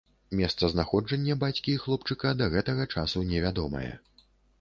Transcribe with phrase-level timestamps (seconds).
[0.37, 3.91] Месцазнаходжанне бацькі і хлопчыка да гэтага часу невядомае.